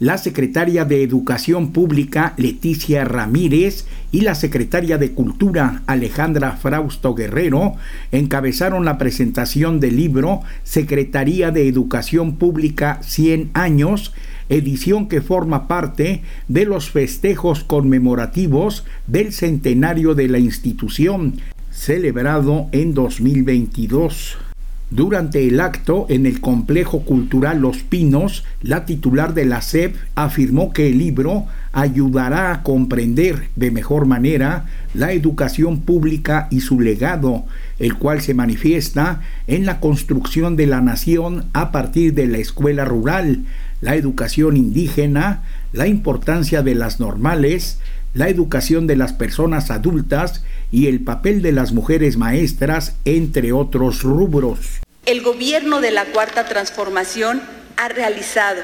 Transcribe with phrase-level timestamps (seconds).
[0.00, 7.74] la secretaria de Educación Pública Leticia Ramírez y la secretaria de Cultura Alejandra Frausto Guerrero
[8.10, 14.14] encabezaron la presentación del libro Secretaría de Educación Pública 100 años,
[14.48, 21.34] edición que forma parte de los festejos conmemorativos del centenario de la institución,
[21.70, 24.49] celebrado en 2022.
[24.90, 30.72] Durante el acto en el complejo cultural Los Pinos, la titular de la SEP afirmó
[30.72, 37.44] que el libro ayudará a comprender de mejor manera la educación pública y su legado,
[37.78, 42.84] el cual se manifiesta en la construcción de la nación a partir de la escuela
[42.84, 43.44] rural,
[43.80, 47.78] la educación indígena, la importancia de las normales,
[48.14, 54.02] la educación de las personas adultas y el papel de las mujeres maestras, entre otros
[54.02, 54.80] rubros.
[55.06, 57.40] El gobierno de la Cuarta Transformación
[57.76, 58.60] ha realizado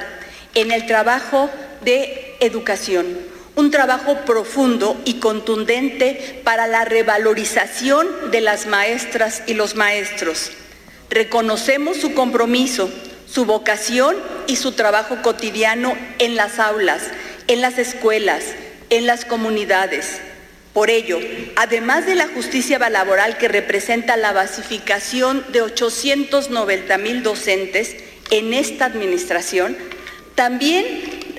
[0.54, 1.51] en el trabajo
[1.84, 3.06] de educación
[3.56, 10.51] un trabajo profundo y contundente para la revalorización de las maestras y los maestros.
[11.09, 12.90] Reconocemos su compromiso,
[13.26, 14.15] su vocación
[14.46, 17.02] y su trabajo cotidiano en las aulas,
[17.48, 18.45] en las escuelas,
[18.90, 20.20] en las comunidades.
[20.73, 21.18] Por ello,
[21.56, 27.96] además de la justicia laboral que representa la basificación de 890 mil docentes
[28.30, 29.76] en esta administración,
[30.34, 30.84] también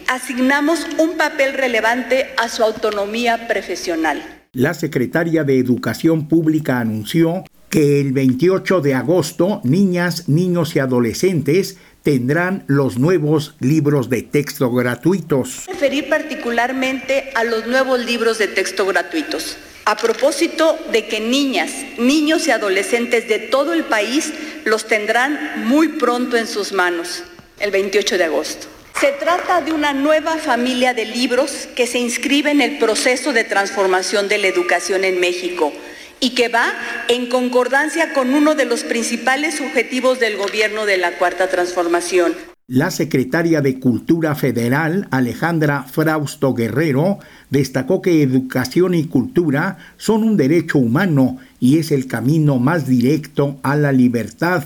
[0.08, 4.24] asignamos un papel relevante a su autonomía profesional.
[4.54, 11.78] La secretaria de Educación Pública anunció que el 28 de agosto niñas, niños y adolescentes
[12.04, 15.66] tendrán los nuevos libros de texto gratuitos.
[15.68, 19.58] Referir particularmente a los nuevos libros de texto gratuitos.
[19.84, 24.34] A propósito de que niñas, niños y adolescentes de todo el país
[24.66, 27.24] los tendrán muy pronto en sus manos,
[27.60, 28.68] el 28 de agosto.
[29.00, 33.44] Se trata de una nueva familia de libros que se inscribe en el proceso de
[33.44, 35.72] transformación de la educación en México
[36.20, 36.66] y que va
[37.08, 42.34] en concordancia con uno de los principales objetivos del gobierno de la Cuarta Transformación.
[42.70, 47.20] La secretaria de Cultura Federal, Alejandra Frausto Guerrero,
[47.50, 53.58] destacó que educación y cultura son un derecho humano y es el camino más directo
[53.64, 54.66] a la libertad.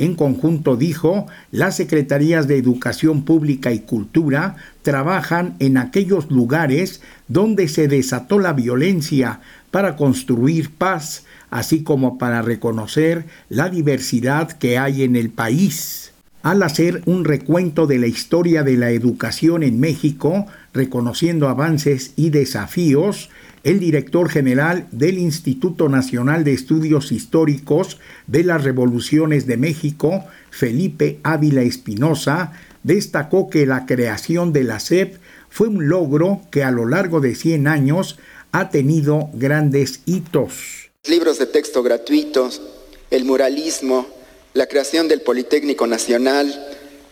[0.00, 7.68] En conjunto dijo, las Secretarías de Educación Pública y Cultura trabajan en aquellos lugares donde
[7.68, 9.40] se desató la violencia
[9.70, 16.09] para construir paz, así como para reconocer la diversidad que hay en el país.
[16.42, 22.30] Al hacer un recuento de la historia de la educación en México, reconociendo avances y
[22.30, 23.28] desafíos,
[23.62, 31.20] el director general del Instituto Nacional de Estudios Históricos de las Revoluciones de México, Felipe
[31.24, 32.52] Ávila Espinosa,
[32.84, 35.16] destacó que la creación de la SEP
[35.50, 38.18] fue un logro que a lo largo de 100 años
[38.50, 40.90] ha tenido grandes hitos.
[41.06, 42.62] Libros de texto gratuitos,
[43.10, 44.06] el muralismo,
[44.54, 46.52] la creación del Politécnico Nacional,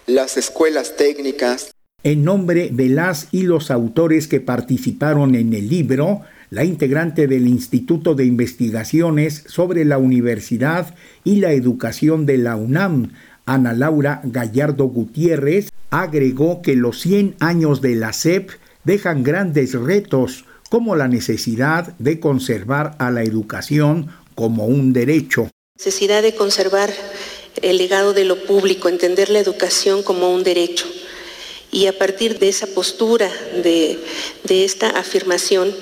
[0.06, 1.70] las escuelas técnicas.
[2.02, 7.46] En nombre de las y los autores que participaron en el libro, la integrante del
[7.46, 10.94] Instituto de Investigaciones sobre la Universidad
[11.24, 13.12] y la Educación de la UNAM,
[13.46, 18.50] Ana Laura Gallardo Gutiérrez, agregó que los 100 años de la SEP
[18.84, 25.50] dejan grandes retos como la necesidad de conservar a la educación como un derecho.
[25.78, 26.90] Necesidad de conservar
[27.62, 30.86] el legado de lo público, entender la educación como un derecho.
[31.70, 33.30] Y a partir de esa postura,
[33.62, 33.98] de,
[34.44, 35.74] de esta afirmación,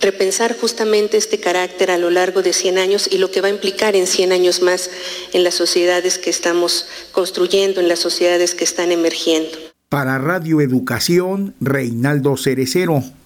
[0.00, 3.52] repensar justamente este carácter a lo largo de 100 años y lo que va a
[3.52, 4.90] implicar en 100 años más
[5.32, 9.50] en las sociedades que estamos construyendo, en las sociedades que están emergiendo.
[9.88, 13.02] Para Radio Educación, Reinaldo Cerecero.